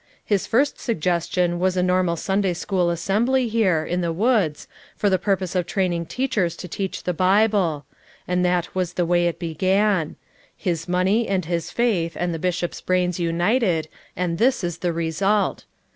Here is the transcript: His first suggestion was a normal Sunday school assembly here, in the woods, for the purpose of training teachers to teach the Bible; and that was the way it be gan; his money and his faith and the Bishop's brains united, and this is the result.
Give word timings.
His 0.25 0.47
first 0.47 0.79
suggestion 0.79 1.59
was 1.59 1.77
a 1.77 1.83
normal 1.83 2.15
Sunday 2.15 2.55
school 2.55 2.89
assembly 2.89 3.47
here, 3.47 3.85
in 3.85 4.01
the 4.01 4.11
woods, 4.11 4.67
for 4.97 5.11
the 5.11 5.19
purpose 5.19 5.53
of 5.53 5.67
training 5.67 6.07
teachers 6.07 6.55
to 6.55 6.67
teach 6.67 7.03
the 7.03 7.13
Bible; 7.13 7.85
and 8.27 8.43
that 8.43 8.73
was 8.73 8.93
the 8.93 9.05
way 9.05 9.27
it 9.27 9.37
be 9.37 9.53
gan; 9.53 10.15
his 10.57 10.87
money 10.87 11.27
and 11.27 11.45
his 11.45 11.69
faith 11.69 12.17
and 12.19 12.33
the 12.33 12.39
Bishop's 12.39 12.81
brains 12.81 13.19
united, 13.19 13.87
and 14.15 14.39
this 14.39 14.63
is 14.63 14.79
the 14.79 14.91
result. 14.91 15.65